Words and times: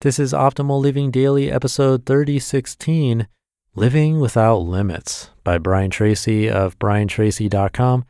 This 0.00 0.20
is 0.20 0.32
Optimal 0.32 0.80
Living 0.80 1.10
Daily, 1.10 1.50
episode 1.50 2.06
3016 2.06 3.26
Living 3.74 4.20
Without 4.20 4.58
Limits 4.58 5.30
by 5.42 5.58
Brian 5.58 5.90
Tracy 5.90 6.48
of 6.48 6.78
briantracy.com. 6.78 8.04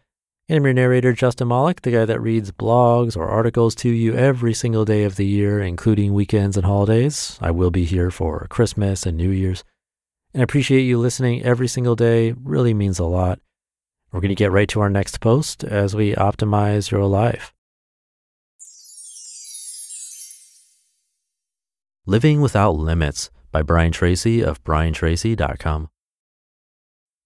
And 0.50 0.56
I'm 0.58 0.64
your 0.64 0.74
narrator, 0.74 1.14
Justin 1.14 1.48
Malik, 1.48 1.80
the 1.80 1.92
guy 1.92 2.04
that 2.04 2.20
reads 2.20 2.52
blogs 2.52 3.16
or 3.16 3.26
articles 3.26 3.74
to 3.76 3.88
you 3.88 4.14
every 4.14 4.52
single 4.52 4.84
day 4.84 5.04
of 5.04 5.16
the 5.16 5.24
year, 5.24 5.62
including 5.62 6.12
weekends 6.12 6.58
and 6.58 6.66
holidays. 6.66 7.38
I 7.40 7.52
will 7.52 7.70
be 7.70 7.86
here 7.86 8.10
for 8.10 8.46
Christmas 8.50 9.06
and 9.06 9.16
New 9.16 9.30
Year's. 9.30 9.64
And 10.34 10.42
I 10.42 10.44
appreciate 10.44 10.82
you 10.82 10.98
listening 10.98 11.42
every 11.42 11.68
single 11.68 11.96
day. 11.96 12.32
Really 12.32 12.74
means 12.74 12.98
a 12.98 13.04
lot. 13.04 13.40
We're 14.12 14.20
going 14.20 14.28
to 14.28 14.34
get 14.34 14.52
right 14.52 14.68
to 14.68 14.82
our 14.82 14.90
next 14.90 15.22
post 15.22 15.64
as 15.64 15.96
we 15.96 16.12
optimize 16.12 16.90
your 16.90 17.06
life. 17.06 17.54
Living 22.08 22.40
Without 22.40 22.70
Limits 22.70 23.28
by 23.52 23.60
Brian 23.60 23.92
Tracy 23.92 24.40
of 24.42 24.64
briantracy.com. 24.64 25.90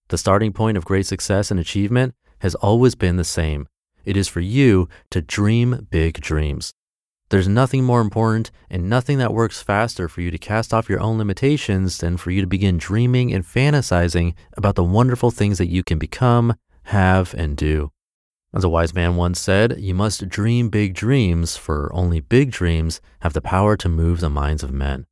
The 0.08 0.18
starting 0.18 0.52
point 0.52 0.76
of 0.76 0.84
great 0.84 1.06
success 1.06 1.52
and 1.52 1.60
achievement 1.60 2.16
has 2.40 2.56
always 2.56 2.96
been 2.96 3.14
the 3.14 3.22
same. 3.22 3.68
It 4.04 4.16
is 4.16 4.26
for 4.26 4.40
you 4.40 4.88
to 5.12 5.22
dream 5.22 5.86
big 5.92 6.20
dreams. 6.20 6.72
There's 7.28 7.46
nothing 7.46 7.84
more 7.84 8.00
important 8.00 8.50
and 8.68 8.90
nothing 8.90 9.18
that 9.18 9.32
works 9.32 9.62
faster 9.62 10.08
for 10.08 10.20
you 10.20 10.32
to 10.32 10.36
cast 10.36 10.74
off 10.74 10.88
your 10.88 10.98
own 10.98 11.16
limitations 11.16 11.98
than 11.98 12.16
for 12.16 12.32
you 12.32 12.40
to 12.40 12.48
begin 12.48 12.76
dreaming 12.76 13.32
and 13.32 13.44
fantasizing 13.44 14.34
about 14.56 14.74
the 14.74 14.82
wonderful 14.82 15.30
things 15.30 15.58
that 15.58 15.70
you 15.70 15.84
can 15.84 16.00
become, 16.00 16.56
have, 16.86 17.34
and 17.34 17.56
do. 17.56 17.92
As 18.54 18.64
a 18.64 18.68
wise 18.68 18.92
man 18.92 19.16
once 19.16 19.40
said, 19.40 19.80
you 19.80 19.94
must 19.94 20.28
dream 20.28 20.68
big 20.68 20.92
dreams, 20.92 21.56
for 21.56 21.90
only 21.94 22.20
big 22.20 22.50
dreams 22.50 23.00
have 23.20 23.32
the 23.32 23.40
power 23.40 23.78
to 23.78 23.88
move 23.88 24.20
the 24.20 24.28
minds 24.28 24.62
of 24.62 24.70
men. 24.70 25.06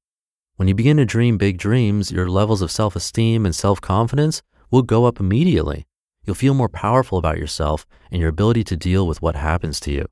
When 0.57 0.69
you 0.69 0.75
begin 0.75 0.99
to 0.99 1.07
dream 1.07 1.39
big 1.39 1.57
dreams, 1.57 2.13
your 2.13 2.29
levels 2.29 2.61
of 2.61 2.71
self 2.71 2.95
esteem 2.95 3.47
and 3.47 3.55
self 3.55 3.81
confidence 3.81 4.43
will 4.71 4.83
go 4.83 5.07
up 5.07 5.21
immediately. 5.21 5.87
You'll 6.23 6.35
feel 6.35 6.53
more 6.53 6.69
powerful 6.69 7.17
about 7.17 7.39
yourself 7.39 7.87
and 8.11 8.21
your 8.21 8.29
ability 8.29 8.63
to 8.65 8.77
deal 8.77 9.07
with 9.07 9.23
what 9.23 9.37
happens 9.37 9.81
to 9.81 9.91
you. 9.91 10.05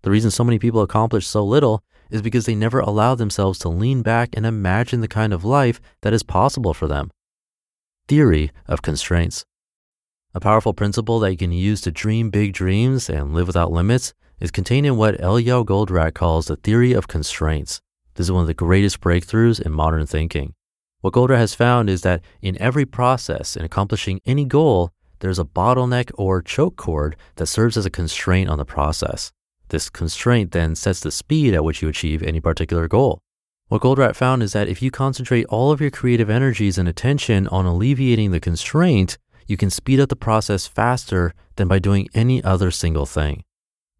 The 0.00 0.10
reason 0.10 0.30
so 0.30 0.42
many 0.42 0.58
people 0.58 0.80
accomplish 0.80 1.26
so 1.26 1.44
little 1.44 1.84
is 2.10 2.22
because 2.22 2.46
they 2.46 2.54
never 2.54 2.80
allow 2.80 3.14
themselves 3.14 3.58
to 3.58 3.68
lean 3.68 4.00
back 4.00 4.30
and 4.32 4.46
imagine 4.46 5.02
the 5.02 5.06
kind 5.06 5.34
of 5.34 5.44
life 5.44 5.82
that 6.00 6.14
is 6.14 6.22
possible 6.22 6.72
for 6.72 6.88
them. 6.88 7.10
Theory 8.08 8.52
of 8.66 8.80
constraints. 8.80 9.44
A 10.32 10.38
powerful 10.38 10.72
principle 10.72 11.18
that 11.18 11.32
you 11.32 11.36
can 11.36 11.50
use 11.50 11.80
to 11.80 11.90
dream 11.90 12.30
big 12.30 12.52
dreams 12.52 13.10
and 13.10 13.34
live 13.34 13.48
without 13.48 13.72
limits 13.72 14.14
is 14.38 14.52
contained 14.52 14.86
in 14.86 14.96
what 14.96 15.18
Eliyahu 15.18 15.64
Goldratt 15.64 16.14
calls 16.14 16.46
the 16.46 16.54
theory 16.54 16.92
of 16.92 17.08
constraints. 17.08 17.80
This 18.14 18.28
is 18.28 18.32
one 18.32 18.42
of 18.42 18.46
the 18.46 18.54
greatest 18.54 19.00
breakthroughs 19.00 19.60
in 19.60 19.72
modern 19.72 20.06
thinking. 20.06 20.54
What 21.00 21.14
Goldratt 21.14 21.38
has 21.38 21.56
found 21.56 21.90
is 21.90 22.02
that 22.02 22.22
in 22.40 22.56
every 22.62 22.86
process 22.86 23.56
in 23.56 23.64
accomplishing 23.64 24.20
any 24.24 24.44
goal, 24.44 24.92
there's 25.18 25.40
a 25.40 25.44
bottleneck 25.44 26.12
or 26.14 26.40
choke 26.40 26.76
cord 26.76 27.16
that 27.34 27.46
serves 27.46 27.76
as 27.76 27.84
a 27.84 27.90
constraint 27.90 28.48
on 28.48 28.58
the 28.58 28.64
process. 28.64 29.32
This 29.70 29.90
constraint 29.90 30.52
then 30.52 30.76
sets 30.76 31.00
the 31.00 31.10
speed 31.10 31.54
at 31.54 31.64
which 31.64 31.82
you 31.82 31.88
achieve 31.88 32.22
any 32.22 32.38
particular 32.38 32.86
goal. 32.86 33.20
What 33.66 33.82
Goldratt 33.82 34.14
found 34.14 34.44
is 34.44 34.52
that 34.52 34.68
if 34.68 34.80
you 34.80 34.92
concentrate 34.92 35.46
all 35.46 35.72
of 35.72 35.80
your 35.80 35.90
creative 35.90 36.30
energies 36.30 36.78
and 36.78 36.88
attention 36.88 37.48
on 37.48 37.66
alleviating 37.66 38.30
the 38.30 38.38
constraint, 38.38 39.18
you 39.50 39.56
can 39.56 39.68
speed 39.68 39.98
up 39.98 40.08
the 40.08 40.16
process 40.16 40.68
faster 40.68 41.34
than 41.56 41.66
by 41.66 41.80
doing 41.80 42.08
any 42.14 42.42
other 42.44 42.70
single 42.70 43.04
thing. 43.04 43.42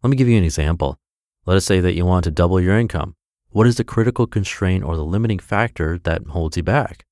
Let 0.01 0.09
me 0.09 0.15
give 0.15 0.29
you 0.29 0.37
an 0.37 0.45
example. 0.45 0.97
Let 1.45 1.57
us 1.57 1.65
say 1.65 1.81
that 1.81 1.93
you 1.93 2.05
want 2.05 2.23
to 2.23 2.31
double 2.31 2.61
your 2.61 2.79
income. 2.79 3.15
What 3.49 3.67
is 3.67 3.75
the 3.75 3.83
critical 3.83 4.27
constraint 4.27 4.85
or 4.85 4.95
the 4.95 5.03
limiting 5.03 5.39
factor 5.39 5.99
that 6.05 6.25
holds 6.27 6.55
you 6.55 6.63
back? 6.63 7.05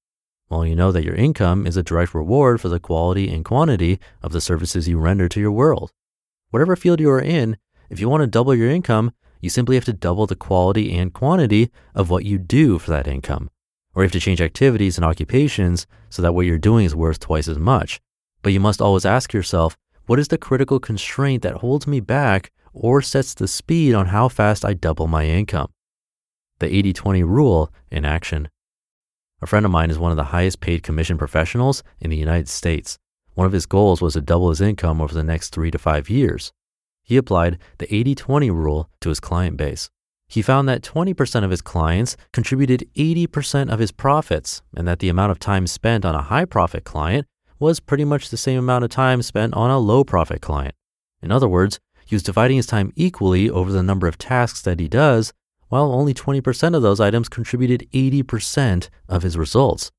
Well, 0.49 0.65
you 0.65 0.73
know 0.73 0.93
that 0.93 1.03
your 1.03 1.15
income 1.15 1.67
is 1.67 1.75
a 1.75 1.83
direct 1.83 2.15
reward 2.15 2.61
for 2.61 2.69
the 2.69 2.79
quality 2.79 3.29
and 3.29 3.43
quantity 3.43 3.99
of 4.23 4.31
the 4.31 4.39
services 4.39 4.87
you 4.87 4.97
render 4.97 5.27
to 5.27 5.39
your 5.41 5.51
world. 5.51 5.91
Whatever 6.49 6.77
field 6.77 7.01
you 7.01 7.09
are 7.11 7.21
in, 7.21 7.57
if 7.89 7.99
you 7.99 8.07
want 8.07 8.21
to 8.21 8.27
double 8.27 8.55
your 8.55 8.69
income, 8.69 9.11
you 9.41 9.49
simply 9.49 9.75
have 9.75 9.85
to 9.85 9.93
double 9.93 10.27
the 10.27 10.35
quality 10.35 10.97
and 10.97 11.13
quantity 11.13 11.71
of 11.93 12.09
what 12.09 12.23
you 12.23 12.37
do 12.37 12.79
for 12.79 12.89
that 12.91 13.07
income. 13.07 13.49
Or 13.93 14.01
you 14.01 14.05
have 14.05 14.13
to 14.13 14.19
change 14.21 14.39
activities 14.39 14.97
and 14.97 15.03
occupations 15.03 15.85
so 16.09 16.21
that 16.21 16.33
what 16.33 16.45
you're 16.45 16.57
doing 16.57 16.85
is 16.85 16.95
worth 16.95 17.19
twice 17.19 17.49
as 17.49 17.59
much. 17.59 17.99
But 18.41 18.53
you 18.53 18.59
must 18.59 18.81
always 18.81 19.05
ask 19.05 19.33
yourself, 19.33 19.77
what 20.05 20.19
is 20.19 20.29
the 20.29 20.37
critical 20.37 20.79
constraint 20.79 21.43
that 21.43 21.57
holds 21.57 21.85
me 21.85 21.99
back 21.99 22.51
or 22.73 23.01
sets 23.01 23.33
the 23.33 23.47
speed 23.47 23.93
on 23.93 24.07
how 24.07 24.29
fast 24.29 24.65
I 24.65 24.73
double 24.73 25.07
my 25.07 25.25
income? 25.25 25.69
The 26.59 26.73
80 26.73 26.93
20 26.93 27.23
rule 27.23 27.71
in 27.91 28.05
action. 28.05 28.49
A 29.41 29.47
friend 29.47 29.65
of 29.65 29.71
mine 29.71 29.89
is 29.89 29.99
one 29.99 30.11
of 30.11 30.17
the 30.17 30.25
highest 30.25 30.59
paid 30.59 30.83
commission 30.83 31.17
professionals 31.17 31.83
in 31.99 32.09
the 32.09 32.17
United 32.17 32.49
States. 32.49 32.97
One 33.35 33.47
of 33.47 33.53
his 33.53 33.65
goals 33.65 34.01
was 34.01 34.13
to 34.13 34.21
double 34.21 34.49
his 34.49 34.59
income 34.59 34.99
over 34.99 35.13
the 35.13 35.23
next 35.23 35.49
three 35.49 35.71
to 35.71 35.77
five 35.77 36.09
years. 36.09 36.51
He 37.03 37.17
applied 37.17 37.57
the 37.77 37.93
80 37.93 38.15
20 38.15 38.51
rule 38.51 38.89
to 39.01 39.09
his 39.09 39.19
client 39.19 39.57
base. 39.57 39.89
He 40.27 40.41
found 40.41 40.69
that 40.69 40.83
20% 40.83 41.43
of 41.43 41.49
his 41.49 41.61
clients 41.61 42.15
contributed 42.33 42.87
80% 42.95 43.71
of 43.71 43.79
his 43.79 43.91
profits, 43.91 44.61
and 44.75 44.87
that 44.87 44.99
the 44.99 45.09
amount 45.09 45.31
of 45.31 45.39
time 45.39 45.65
spent 45.65 46.05
on 46.05 46.13
a 46.13 46.21
high 46.21 46.45
profit 46.45 46.83
client 46.83 47.25
was 47.59 47.79
pretty 47.79 48.05
much 48.05 48.29
the 48.29 48.37
same 48.37 48.57
amount 48.57 48.83
of 48.83 48.89
time 48.89 49.21
spent 49.21 49.53
on 49.53 49.69
a 49.69 49.79
low 49.79 50.03
profit 50.03 50.41
client. 50.41 50.73
In 51.21 51.31
other 51.31 51.47
words, 51.47 51.79
he 52.05 52.15
was 52.15 52.23
dividing 52.23 52.57
his 52.57 52.65
time 52.65 52.93
equally 52.95 53.49
over 53.49 53.71
the 53.71 53.83
number 53.83 54.07
of 54.07 54.17
tasks 54.17 54.61
that 54.61 54.79
he 54.79 54.87
does, 54.87 55.33
while 55.67 55.91
only 55.91 56.13
20% 56.13 56.75
of 56.75 56.81
those 56.81 56.99
items 56.99 57.29
contributed 57.29 57.87
80% 57.93 58.89
of 59.07 59.23
his 59.23 59.37
results. 59.37 59.91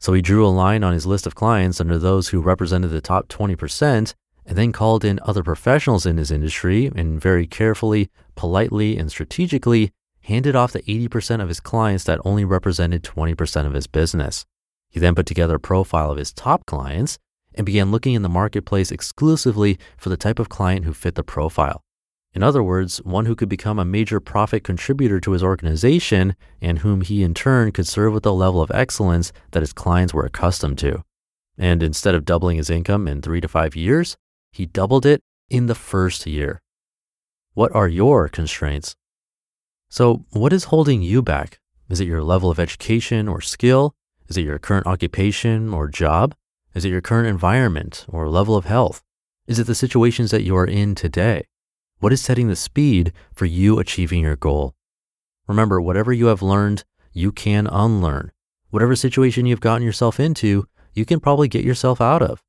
So 0.00 0.12
he 0.12 0.20
drew 0.20 0.44
a 0.44 0.48
line 0.48 0.82
on 0.82 0.92
his 0.92 1.06
list 1.06 1.26
of 1.26 1.36
clients 1.36 1.80
under 1.80 1.98
those 1.98 2.28
who 2.28 2.40
represented 2.40 2.90
the 2.90 3.00
top 3.00 3.28
20% 3.28 4.14
and 4.44 4.58
then 4.58 4.72
called 4.72 5.04
in 5.04 5.20
other 5.22 5.44
professionals 5.44 6.04
in 6.04 6.16
his 6.16 6.32
industry 6.32 6.90
and 6.96 7.20
very 7.20 7.46
carefully, 7.46 8.10
politely, 8.34 8.96
and 8.96 9.10
strategically 9.10 9.92
handed 10.22 10.56
off 10.56 10.72
the 10.72 10.82
80% 10.82 11.40
of 11.40 11.48
his 11.48 11.60
clients 11.60 12.04
that 12.04 12.20
only 12.24 12.44
represented 12.44 13.04
20% 13.04 13.66
of 13.66 13.74
his 13.74 13.86
business. 13.86 14.44
He 14.92 15.00
then 15.00 15.14
put 15.14 15.26
together 15.26 15.56
a 15.56 15.60
profile 15.60 16.10
of 16.10 16.18
his 16.18 16.32
top 16.32 16.66
clients 16.66 17.18
and 17.54 17.66
began 17.66 17.90
looking 17.90 18.14
in 18.14 18.22
the 18.22 18.28
marketplace 18.28 18.92
exclusively 18.92 19.78
for 19.96 20.10
the 20.10 20.18
type 20.18 20.38
of 20.38 20.50
client 20.50 20.84
who 20.84 20.92
fit 20.92 21.14
the 21.14 21.24
profile. 21.24 21.82
In 22.34 22.42
other 22.42 22.62
words, 22.62 22.98
one 22.98 23.26
who 23.26 23.34
could 23.34 23.48
become 23.48 23.78
a 23.78 23.84
major 23.84 24.20
profit 24.20 24.64
contributor 24.64 25.18
to 25.20 25.32
his 25.32 25.42
organization 25.42 26.36
and 26.60 26.78
whom 26.78 27.00
he 27.00 27.22
in 27.22 27.34
turn 27.34 27.72
could 27.72 27.86
serve 27.86 28.12
with 28.12 28.22
the 28.22 28.32
level 28.32 28.60
of 28.60 28.70
excellence 28.70 29.32
that 29.50 29.60
his 29.60 29.72
clients 29.72 30.14
were 30.14 30.26
accustomed 30.26 30.78
to. 30.78 31.02
And 31.58 31.82
instead 31.82 32.14
of 32.14 32.24
doubling 32.24 32.58
his 32.58 32.70
income 32.70 33.08
in 33.08 33.22
three 33.22 33.40
to 33.40 33.48
five 33.48 33.74
years, 33.74 34.16
he 34.50 34.66
doubled 34.66 35.06
it 35.06 35.22
in 35.50 35.66
the 35.66 35.74
first 35.74 36.26
year. 36.26 36.60
What 37.54 37.74
are 37.74 37.88
your 37.88 38.28
constraints? 38.28 38.94
So, 39.88 40.24
what 40.30 40.54
is 40.54 40.64
holding 40.64 41.02
you 41.02 41.22
back? 41.22 41.60
Is 41.90 42.00
it 42.00 42.06
your 42.08 42.22
level 42.22 42.50
of 42.50 42.58
education 42.58 43.28
or 43.28 43.42
skill? 43.42 43.94
Is 44.32 44.38
it 44.38 44.46
your 44.46 44.58
current 44.58 44.86
occupation 44.86 45.74
or 45.74 45.88
job? 45.88 46.34
Is 46.72 46.86
it 46.86 46.88
your 46.88 47.02
current 47.02 47.28
environment 47.28 48.06
or 48.08 48.30
level 48.30 48.56
of 48.56 48.64
health? 48.64 49.02
Is 49.46 49.58
it 49.58 49.66
the 49.66 49.74
situations 49.74 50.30
that 50.30 50.42
you 50.42 50.56
are 50.56 50.64
in 50.64 50.94
today? 50.94 51.48
What 51.98 52.14
is 52.14 52.22
setting 52.22 52.48
the 52.48 52.56
speed 52.56 53.12
for 53.34 53.44
you 53.44 53.78
achieving 53.78 54.20
your 54.22 54.36
goal? 54.36 54.74
Remember, 55.46 55.82
whatever 55.82 56.14
you 56.14 56.28
have 56.28 56.40
learned, 56.40 56.84
you 57.12 57.30
can 57.30 57.66
unlearn. 57.66 58.32
Whatever 58.70 58.96
situation 58.96 59.44
you've 59.44 59.60
gotten 59.60 59.82
yourself 59.84 60.18
into, 60.18 60.66
you 60.94 61.04
can 61.04 61.20
probably 61.20 61.46
get 61.46 61.62
yourself 61.62 62.00
out 62.00 62.22
of. 62.22 62.42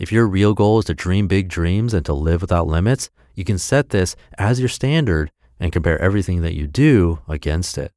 If 0.00 0.10
your 0.10 0.26
real 0.26 0.52
goal 0.52 0.80
is 0.80 0.86
to 0.86 0.94
dream 0.94 1.28
big 1.28 1.48
dreams 1.48 1.94
and 1.94 2.04
to 2.06 2.12
live 2.12 2.40
without 2.40 2.66
limits, 2.66 3.08
you 3.36 3.44
can 3.44 3.58
set 3.58 3.90
this 3.90 4.16
as 4.36 4.58
your 4.58 4.68
standard 4.68 5.30
and 5.60 5.70
compare 5.70 6.00
everything 6.00 6.42
that 6.42 6.56
you 6.56 6.66
do 6.66 7.20
against 7.28 7.78
it. 7.78 7.92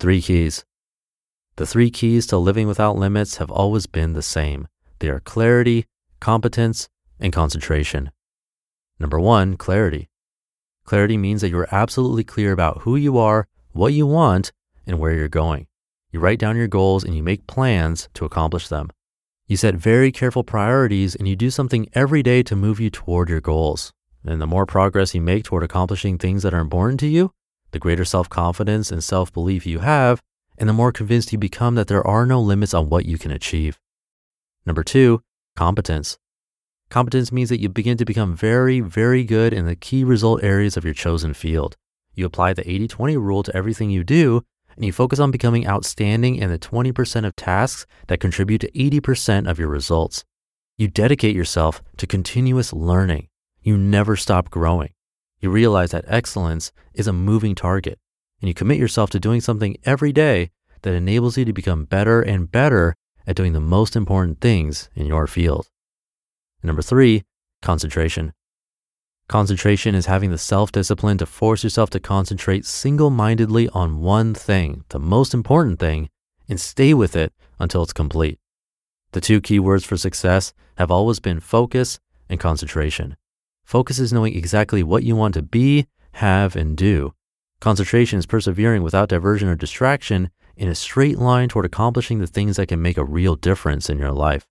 Three 0.00 0.20
keys. 0.20 0.64
The 1.56 1.66
three 1.66 1.90
keys 1.90 2.26
to 2.28 2.38
living 2.38 2.66
without 2.66 2.96
limits 2.96 3.36
have 3.36 3.50
always 3.50 3.86
been 3.86 4.14
the 4.14 4.22
same. 4.22 4.68
They 5.00 5.08
are 5.08 5.20
clarity, 5.20 5.86
competence, 6.18 6.88
and 7.20 7.32
concentration. 7.32 8.10
Number 8.98 9.20
one, 9.20 9.56
clarity. 9.56 10.08
Clarity 10.84 11.16
means 11.16 11.40
that 11.40 11.50
you 11.50 11.58
are 11.58 11.74
absolutely 11.74 12.24
clear 12.24 12.52
about 12.52 12.82
who 12.82 12.96
you 12.96 13.18
are, 13.18 13.46
what 13.72 13.92
you 13.92 14.06
want, 14.06 14.52
and 14.86 14.98
where 14.98 15.12
you're 15.12 15.28
going. 15.28 15.66
You 16.10 16.20
write 16.20 16.38
down 16.38 16.56
your 16.56 16.68
goals 16.68 17.04
and 17.04 17.14
you 17.14 17.22
make 17.22 17.46
plans 17.46 18.08
to 18.14 18.24
accomplish 18.24 18.68
them. 18.68 18.90
You 19.46 19.56
set 19.56 19.74
very 19.74 20.10
careful 20.10 20.44
priorities 20.44 21.14
and 21.14 21.28
you 21.28 21.36
do 21.36 21.50
something 21.50 21.88
every 21.94 22.22
day 22.22 22.42
to 22.44 22.56
move 22.56 22.80
you 22.80 22.90
toward 22.90 23.28
your 23.28 23.40
goals. 23.40 23.92
And 24.24 24.40
the 24.40 24.46
more 24.46 24.66
progress 24.66 25.14
you 25.14 25.20
make 25.20 25.44
toward 25.44 25.62
accomplishing 25.62 26.16
things 26.16 26.42
that 26.42 26.54
are 26.54 26.60
important 26.60 27.00
to 27.00 27.08
you, 27.08 27.32
the 27.72 27.78
greater 27.78 28.04
self 28.04 28.28
confidence 28.28 28.90
and 28.90 29.02
self 29.02 29.32
belief 29.32 29.66
you 29.66 29.80
have, 29.80 30.22
and 30.62 30.68
the 30.68 30.72
more 30.72 30.92
convinced 30.92 31.32
you 31.32 31.38
become 31.38 31.74
that 31.74 31.88
there 31.88 32.06
are 32.06 32.24
no 32.24 32.40
limits 32.40 32.72
on 32.72 32.88
what 32.88 33.04
you 33.04 33.18
can 33.18 33.32
achieve. 33.32 33.80
Number 34.64 34.84
two, 34.84 35.20
competence. 35.56 36.18
Competence 36.88 37.32
means 37.32 37.48
that 37.48 37.58
you 37.58 37.68
begin 37.68 37.96
to 37.96 38.04
become 38.04 38.36
very, 38.36 38.78
very 38.78 39.24
good 39.24 39.52
in 39.52 39.66
the 39.66 39.74
key 39.74 40.04
result 40.04 40.44
areas 40.44 40.76
of 40.76 40.84
your 40.84 40.94
chosen 40.94 41.34
field. 41.34 41.74
You 42.14 42.26
apply 42.26 42.52
the 42.52 42.70
80 42.70 42.86
20 42.86 43.16
rule 43.16 43.42
to 43.42 43.56
everything 43.56 43.90
you 43.90 44.04
do, 44.04 44.42
and 44.76 44.84
you 44.84 44.92
focus 44.92 45.18
on 45.18 45.32
becoming 45.32 45.66
outstanding 45.66 46.36
in 46.36 46.48
the 46.48 46.60
20% 46.60 47.26
of 47.26 47.34
tasks 47.34 47.84
that 48.06 48.20
contribute 48.20 48.60
to 48.60 48.70
80% 48.70 49.50
of 49.50 49.58
your 49.58 49.68
results. 49.68 50.22
You 50.78 50.86
dedicate 50.86 51.34
yourself 51.34 51.82
to 51.96 52.06
continuous 52.06 52.72
learning. 52.72 53.26
You 53.62 53.76
never 53.76 54.14
stop 54.14 54.48
growing. 54.48 54.92
You 55.40 55.50
realize 55.50 55.90
that 55.90 56.04
excellence 56.06 56.70
is 56.94 57.08
a 57.08 57.12
moving 57.12 57.56
target, 57.56 57.98
and 58.42 58.48
you 58.48 58.54
commit 58.54 58.78
yourself 58.78 59.08
to 59.10 59.20
doing 59.20 59.40
something 59.40 59.76
every 59.84 60.12
day 60.12 60.50
that 60.82 60.94
enables 60.94 61.38
you 61.38 61.44
to 61.44 61.52
become 61.52 61.84
better 61.84 62.20
and 62.20 62.50
better 62.50 62.96
at 63.24 63.36
doing 63.36 63.52
the 63.52 63.60
most 63.60 63.94
important 63.94 64.40
things 64.40 64.90
in 64.96 65.06
your 65.06 65.28
field. 65.28 65.68
Number 66.62 66.82
three, 66.82 67.22
concentration. 67.62 68.32
Concentration 69.28 69.94
is 69.94 70.06
having 70.06 70.32
the 70.32 70.38
self 70.38 70.72
discipline 70.72 71.18
to 71.18 71.26
force 71.26 71.62
yourself 71.62 71.88
to 71.90 72.00
concentrate 72.00 72.66
single 72.66 73.10
mindedly 73.10 73.68
on 73.68 74.00
one 74.00 74.34
thing, 74.34 74.84
the 74.88 74.98
most 74.98 75.32
important 75.32 75.78
thing, 75.78 76.08
and 76.48 76.60
stay 76.60 76.92
with 76.92 77.14
it 77.14 77.32
until 77.60 77.84
it's 77.84 77.92
complete. 77.92 78.38
The 79.12 79.20
two 79.20 79.40
key 79.40 79.60
words 79.60 79.84
for 79.84 79.96
success 79.96 80.52
have 80.78 80.90
always 80.90 81.20
been 81.20 81.38
focus 81.38 82.00
and 82.28 82.40
concentration. 82.40 83.16
Focus 83.64 84.00
is 84.00 84.12
knowing 84.12 84.34
exactly 84.34 84.82
what 84.82 85.04
you 85.04 85.14
want 85.14 85.34
to 85.34 85.42
be, 85.42 85.86
have, 86.14 86.56
and 86.56 86.76
do. 86.76 87.14
Concentration 87.62 88.18
is 88.18 88.26
persevering 88.26 88.82
without 88.82 89.08
diversion 89.08 89.46
or 89.46 89.54
distraction 89.54 90.32
in 90.56 90.66
a 90.66 90.74
straight 90.74 91.16
line 91.16 91.48
toward 91.48 91.64
accomplishing 91.64 92.18
the 92.18 92.26
things 92.26 92.56
that 92.56 92.66
can 92.66 92.82
make 92.82 92.96
a 92.96 93.04
real 93.04 93.36
difference 93.36 93.88
in 93.88 94.00
your 94.00 94.10
life. 94.10 94.48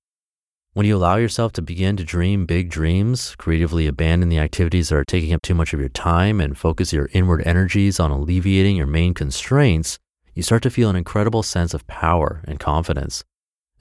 When 0.75 0.85
you 0.85 0.95
allow 0.95 1.17
yourself 1.17 1.51
to 1.53 1.61
begin 1.61 1.97
to 1.97 2.05
dream 2.05 2.45
big 2.45 2.69
dreams, 2.69 3.35
creatively 3.37 3.85
abandon 3.85 4.29
the 4.29 4.39
activities 4.39 4.87
that 4.87 4.95
are 4.95 5.03
taking 5.03 5.33
up 5.33 5.41
too 5.41 5.53
much 5.53 5.73
of 5.73 5.81
your 5.81 5.89
time, 5.89 6.39
and 6.39 6.57
focus 6.57 6.93
your 6.93 7.09
inward 7.11 7.45
energies 7.45 7.99
on 7.99 8.11
alleviating 8.11 8.77
your 8.77 8.87
main 8.87 9.13
constraints, 9.13 9.99
you 10.33 10.41
start 10.41 10.63
to 10.63 10.69
feel 10.69 10.89
an 10.89 10.95
incredible 10.95 11.43
sense 11.43 11.73
of 11.73 11.85
power 11.87 12.41
and 12.47 12.61
confidence. 12.61 13.25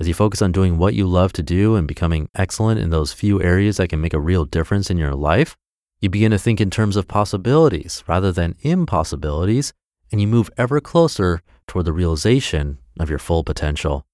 As 0.01 0.09
you 0.09 0.15
focus 0.15 0.43
on 0.43 0.51
doing 0.51 0.77
what 0.77 0.95
you 0.95 1.07
love 1.07 1.33
to 1.35 1.43
do 1.45 1.77
and 1.77 1.87
becoming 1.87 2.29
excellent 2.35 2.81
in 2.81 2.91
those 2.91 3.13
few 3.13 3.41
areas 3.41 3.77
that 3.77 3.91
can 3.91 4.01
make 4.01 4.13
a 4.13 4.19
real 4.19 4.45
difference 4.45 4.91
in 4.91 4.99
your 4.99 5.15
life, 5.15 5.57
you 6.01 6.09
begin 6.09 6.31
to 6.31 6.39
think 6.39 6.61
in 6.61 6.71
terms 6.71 6.97
of 6.97 7.09
possibilities 7.09 8.03
rather 8.07 8.33
than 8.33 8.57
impossibilities, 8.61 9.73
and 10.11 10.21
you 10.21 10.27
move 10.27 10.51
ever 10.57 10.81
closer 10.81 11.43
toward 11.67 11.85
the 11.85 11.93
realization 11.93 12.79
of 12.99 13.11
your 13.11 13.19
full 13.19 13.45
potential. 13.45 14.07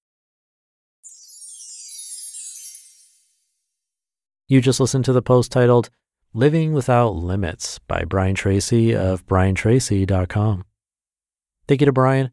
You 4.47 4.61
just 4.61 4.79
listened 4.79 5.05
to 5.05 5.13
the 5.13 5.21
post 5.21 5.51
titled 5.51 5.89
Living 6.33 6.73
Without 6.73 7.15
Limits 7.15 7.79
by 7.79 8.03
Brian 8.05 8.35
Tracy 8.35 8.95
of 8.95 9.25
briantracy.com. 9.25 10.63
Thank 11.67 11.81
you 11.81 11.85
to 11.85 11.91
Brian. 11.91 12.31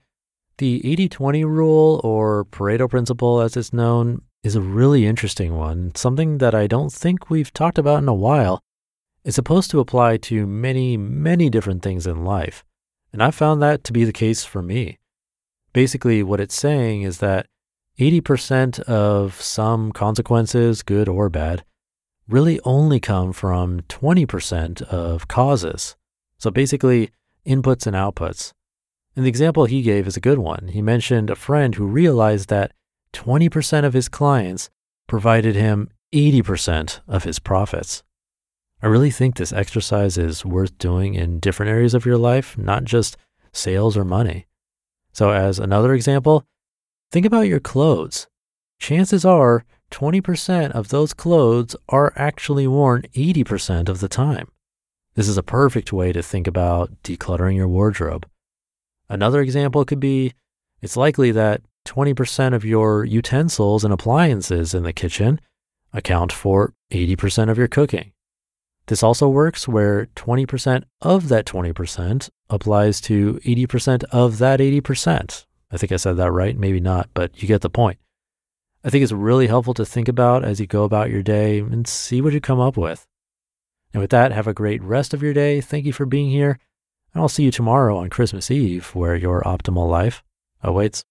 The 0.58 0.80
80 0.88 1.08
20 1.08 1.44
rule, 1.44 2.00
or 2.04 2.44
Pareto 2.44 2.88
principle 2.88 3.40
as 3.40 3.56
it's 3.56 3.72
known, 3.72 4.22
is 4.44 4.54
a 4.54 4.60
really 4.60 5.06
interesting 5.06 5.56
one, 5.56 5.92
something 5.96 6.38
that 6.38 6.54
I 6.54 6.68
don't 6.68 6.92
think 6.92 7.30
we've 7.30 7.52
talked 7.52 7.78
about 7.78 8.02
in 8.02 8.08
a 8.08 8.14
while. 8.14 8.62
It's 9.24 9.36
supposed 9.36 9.70
to 9.70 9.80
apply 9.80 10.18
to 10.18 10.46
many, 10.46 10.98
many 10.98 11.48
different 11.48 11.82
things 11.82 12.06
in 12.06 12.24
life, 12.24 12.62
and 13.12 13.22
I 13.22 13.30
found 13.30 13.62
that 13.62 13.82
to 13.84 13.92
be 13.92 14.04
the 14.04 14.12
case 14.12 14.44
for 14.44 14.60
me. 14.60 14.98
Basically, 15.72 16.22
what 16.22 16.40
it's 16.40 16.54
saying 16.54 17.02
is 17.02 17.18
that 17.18 17.46
80% 17.98 18.80
of 18.80 19.40
some 19.40 19.92
consequences, 19.92 20.82
good 20.82 21.08
or 21.08 21.30
bad, 21.30 21.64
really 22.28 22.60
only 22.64 23.00
come 23.00 23.32
from 23.32 23.80
20% 23.82 24.82
of 24.82 25.26
causes. 25.26 25.96
So 26.38 26.50
basically, 26.50 27.10
inputs 27.46 27.86
and 27.86 27.96
outputs. 27.96 28.52
And 29.16 29.24
the 29.24 29.28
example 29.30 29.64
he 29.64 29.82
gave 29.82 30.06
is 30.06 30.16
a 30.16 30.20
good 30.20 30.38
one. 30.38 30.68
He 30.68 30.82
mentioned 30.82 31.30
a 31.30 31.36
friend 31.36 31.74
who 31.74 31.86
realized 31.86 32.48
that 32.50 32.72
20% 33.12 33.84
of 33.84 33.94
his 33.94 34.08
clients 34.08 34.68
provided 35.06 35.54
him 35.54 35.88
80% 36.12 37.00
of 37.06 37.24
his 37.24 37.38
profits. 37.38 38.02
I 38.84 38.86
really 38.88 39.10
think 39.10 39.36
this 39.36 39.50
exercise 39.50 40.18
is 40.18 40.44
worth 40.44 40.76
doing 40.76 41.14
in 41.14 41.40
different 41.40 41.70
areas 41.70 41.94
of 41.94 42.04
your 42.04 42.18
life, 42.18 42.58
not 42.58 42.84
just 42.84 43.16
sales 43.50 43.96
or 43.96 44.04
money. 44.04 44.46
So, 45.10 45.30
as 45.30 45.58
another 45.58 45.94
example, 45.94 46.44
think 47.10 47.24
about 47.24 47.48
your 47.48 47.60
clothes. 47.60 48.26
Chances 48.78 49.24
are 49.24 49.64
20% 49.90 50.72
of 50.72 50.88
those 50.88 51.14
clothes 51.14 51.74
are 51.88 52.12
actually 52.14 52.66
worn 52.66 53.06
80% 53.14 53.88
of 53.88 54.00
the 54.00 54.08
time. 54.08 54.48
This 55.14 55.28
is 55.28 55.38
a 55.38 55.42
perfect 55.42 55.90
way 55.90 56.12
to 56.12 56.22
think 56.22 56.46
about 56.46 56.90
decluttering 57.02 57.56
your 57.56 57.68
wardrobe. 57.68 58.28
Another 59.08 59.40
example 59.40 59.86
could 59.86 60.00
be 60.00 60.34
it's 60.82 60.94
likely 60.94 61.30
that 61.30 61.62
20% 61.86 62.52
of 62.52 62.66
your 62.66 63.02
utensils 63.06 63.82
and 63.82 63.94
appliances 63.94 64.74
in 64.74 64.82
the 64.82 64.92
kitchen 64.92 65.40
account 65.94 66.32
for 66.32 66.74
80% 66.92 67.48
of 67.48 67.56
your 67.56 67.68
cooking. 67.68 68.10
This 68.86 69.02
also 69.02 69.28
works 69.28 69.66
where 69.66 70.06
20% 70.14 70.84
of 71.00 71.28
that 71.28 71.46
20% 71.46 72.30
applies 72.50 73.00
to 73.02 73.40
80% 73.44 74.04
of 74.10 74.38
that 74.38 74.60
80%. 74.60 75.46
I 75.70 75.76
think 75.76 75.90
I 75.90 75.96
said 75.96 76.16
that 76.18 76.30
right, 76.30 76.56
maybe 76.56 76.80
not, 76.80 77.08
but 77.14 77.40
you 77.40 77.48
get 77.48 77.62
the 77.62 77.70
point. 77.70 77.98
I 78.84 78.90
think 78.90 79.02
it's 79.02 79.12
really 79.12 79.46
helpful 79.46 79.74
to 79.74 79.86
think 79.86 80.08
about 80.08 80.44
as 80.44 80.60
you 80.60 80.66
go 80.66 80.84
about 80.84 81.10
your 81.10 81.22
day 81.22 81.60
and 81.60 81.88
see 81.88 82.20
what 82.20 82.34
you 82.34 82.40
come 82.40 82.60
up 82.60 82.76
with. 82.76 83.06
And 83.94 84.00
with 84.02 84.10
that, 84.10 84.32
have 84.32 84.46
a 84.46 84.52
great 84.52 84.82
rest 84.82 85.14
of 85.14 85.22
your 85.22 85.32
day. 85.32 85.62
Thank 85.62 85.86
you 85.86 85.92
for 85.92 86.04
being 86.04 86.28
here. 86.28 86.58
And 87.14 87.22
I'll 87.22 87.28
see 87.28 87.44
you 87.44 87.50
tomorrow 87.50 87.96
on 87.96 88.10
Christmas 88.10 88.50
Eve, 88.50 88.94
where 88.94 89.16
your 89.16 89.40
optimal 89.42 89.88
life 89.88 90.22
awaits. 90.62 91.04